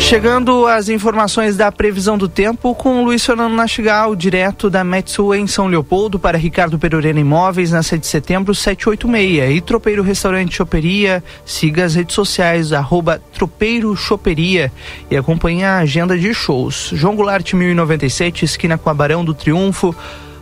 [0.00, 5.46] Chegando às informações da previsão do tempo com Luiz Fernando Nastigal, direto da Metsu em
[5.46, 11.22] São Leopoldo para Ricardo Perurena Imóveis na 7 de setembro 786 e Tropeiro Restaurante Choperia.
[11.44, 14.72] Siga as redes sociais arroba Tropeiro Choperia
[15.08, 16.90] e acompanhe a agenda de shows.
[16.92, 19.94] João Goulart 1097, esquina com Barão do Triunfo.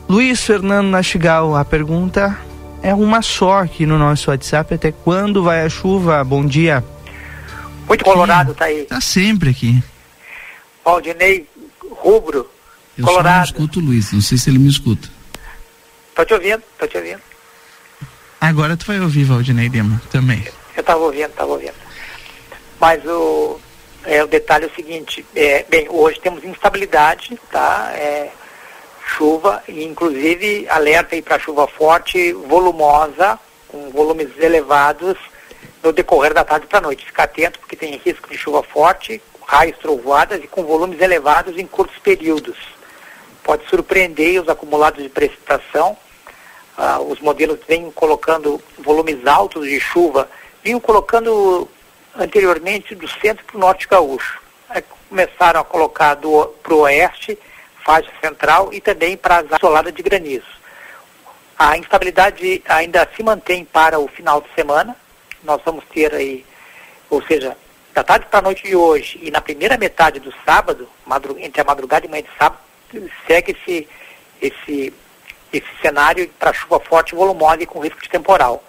[0.08, 2.38] Luiz Fernando Nastigal, a pergunta
[2.82, 4.72] é uma só aqui no nosso WhatsApp.
[4.72, 6.24] Até quando vai a chuva?
[6.24, 6.82] Bom dia.
[7.88, 8.84] Muito colorado tá aí.
[8.84, 9.82] Tá sempre aqui.
[10.84, 11.48] Valdinei
[11.90, 12.48] Rubro,
[12.96, 13.36] Eu colorado.
[13.36, 15.08] não escuto o Luiz, não sei se ele me escuta.
[16.14, 17.20] Tô te ouvindo, tô te ouvindo.
[18.40, 20.46] Agora tu vai ouvir Valdinei Lima também.
[20.76, 21.74] Eu tava ouvindo, tava ouvindo.
[22.78, 23.58] Mas o,
[24.04, 27.90] é, o detalhe é o seguinte, é, bem, hoje temos instabilidade, tá?
[27.94, 28.30] É,
[29.16, 35.16] chuva, e inclusive alerta aí para chuva forte, volumosa, com volumes elevados
[35.88, 37.06] no decorrer da tarde para a noite.
[37.06, 41.66] Ficar atento porque tem risco de chuva forte, raios trovoadas e com volumes elevados em
[41.66, 42.56] curtos períodos.
[43.42, 45.96] Pode surpreender os acumulados de precipitação.
[46.76, 50.28] Ah, os modelos vêm colocando volumes altos de chuva,
[50.62, 51.68] vinham colocando
[52.14, 54.40] anteriormente do centro para o norte gaúcho.
[54.68, 57.38] Aí começaram a colocar para o oeste,
[57.84, 60.58] faixa central e também para as isoladas de granizo.
[61.58, 64.94] A instabilidade ainda se mantém para o final de semana.
[65.42, 66.44] Nós vamos ter aí,
[67.10, 67.56] ou seja,
[67.94, 70.88] da tarde para a noite de hoje e na primeira metade do sábado,
[71.38, 72.60] entre a madrugada e manhã de sábado,
[73.26, 73.88] segue esse,
[74.40, 74.92] esse,
[75.52, 78.62] esse cenário para chuva forte e volumosa e com risco de temporal.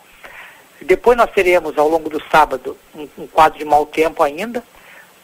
[0.81, 4.63] Depois nós teremos ao longo do sábado um, um quadro de mau tempo ainda,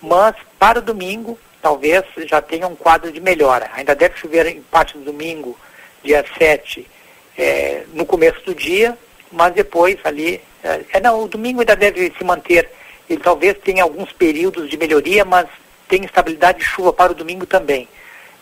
[0.02, 3.72] mas para o domingo talvez já tenha um quadro de melhora.
[3.74, 5.58] Ainda deve chover em parte do domingo,
[6.04, 6.86] dia 7,
[7.38, 8.96] eh, no começo do dia,
[9.32, 10.42] mas depois ali.
[10.94, 12.70] É, não, o domingo ainda deve se manter.
[13.10, 15.48] Ele talvez tenha alguns períodos de melhoria, mas
[15.88, 17.88] tem estabilidade de chuva para o domingo também.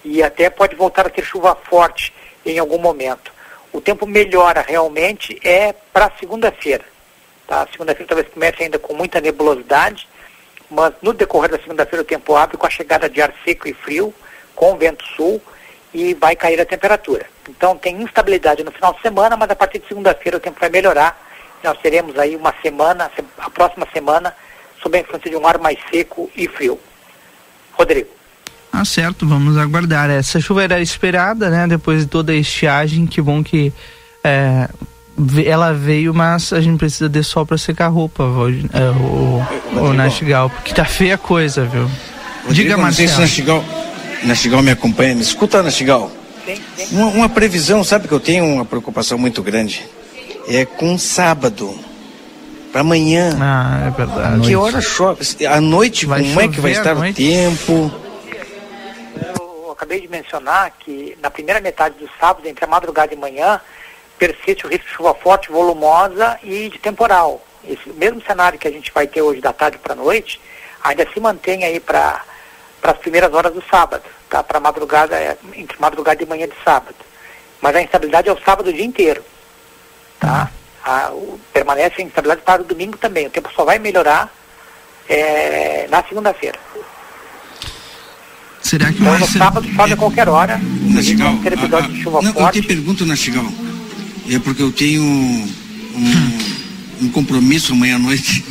[0.03, 2.13] E até pode voltar a ter chuva forte
[2.45, 3.31] em algum momento.
[3.71, 6.85] O tempo melhora realmente é para segunda-feira.
[7.47, 7.67] Tá?
[7.71, 10.07] Segunda-feira talvez comece ainda com muita nebulosidade,
[10.69, 13.73] mas no decorrer da segunda-feira o tempo abre com a chegada de ar seco e
[13.73, 14.13] frio,
[14.55, 15.41] com vento sul,
[15.93, 17.25] e vai cair a temperatura.
[17.49, 20.69] Então tem instabilidade no final de semana, mas a partir de segunda-feira o tempo vai
[20.69, 21.22] melhorar.
[21.63, 24.33] Nós teremos aí uma semana, a próxima semana,
[24.81, 26.79] sob a influência de um ar mais seco e frio.
[27.71, 28.09] Rodrigo.
[28.71, 30.09] Ah, certo, vamos aguardar.
[30.09, 31.67] Essa chuva era esperada, né?
[31.67, 33.71] Depois de toda a estiagem, que bom que
[34.23, 34.67] é,
[35.45, 39.93] ela veio, mas a gente precisa de sol para secar a roupa, é, o, o,
[39.93, 41.89] Nastigal, porque tá feia a coisa, viu?
[42.49, 43.21] Diga, não sei se Marcelo.
[43.21, 43.65] Nastigal,
[44.23, 45.15] Nastigal me acompanha.
[45.15, 46.11] Me escuta, Nastigal.
[46.91, 49.85] Uma, uma previsão, sabe que eu tenho uma preocupação muito grande?
[50.47, 51.77] É com sábado.
[52.71, 53.37] Para amanhã.
[53.39, 54.41] Ah, é verdade.
[54.41, 55.45] Que hora chove?
[55.45, 57.91] À noite, Vai como é que vai estar o tempo?
[59.37, 63.61] Eu acabei de mencionar que na primeira metade do sábado, entre a madrugada e manhã,
[64.17, 67.41] persiste o risco de chuva forte, volumosa e de temporal.
[67.67, 70.41] Esse mesmo cenário que a gente vai ter hoje da tarde para a noite,
[70.83, 72.23] ainda se mantém aí para
[72.81, 74.43] as primeiras horas do sábado, tá?
[74.43, 76.95] Para madrugada, é, entre madrugada e manhã de sábado.
[77.61, 79.23] Mas a instabilidade é o sábado o dia inteiro,
[80.27, 80.51] tá?
[80.85, 83.27] A- o- permanece a instabilidade para o domingo também.
[83.27, 84.29] O tempo só vai melhorar
[85.09, 86.57] é, na segunda-feira.
[88.61, 89.37] Será que Então, vai no ser...
[89.39, 90.57] sábado chove a qualquer hora.
[90.83, 92.61] Nastigal, Vamos ter episódio de chuva não, eu forte.
[92.61, 93.45] te pergunto, Nastigal.
[94.29, 95.47] É porque eu tenho um,
[97.01, 98.43] um compromisso amanhã à noite.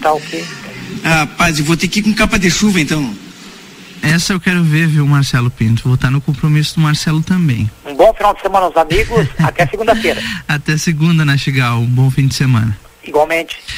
[0.00, 0.44] Tá ok.
[1.04, 3.14] ah, paz, eu vou ter que ir com capa de chuva então.
[4.02, 5.82] Essa eu quero ver, viu, Marcelo Pinto?
[5.84, 7.70] Vou estar no compromisso do Marcelo também.
[7.92, 9.28] Um bom final de semana aos amigos.
[9.38, 10.20] Até segunda-feira.
[10.48, 11.78] Até segunda, Nastigal.
[11.78, 12.76] Um bom fim de semana.
[13.04, 13.62] Igualmente.